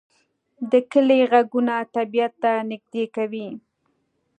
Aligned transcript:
د 0.71 0.73
کلی 0.91 1.19
غږونه 1.31 1.75
طبیعت 1.95 2.33
ته 2.43 2.51
نږدې 2.69 3.05
کوي 3.15 3.47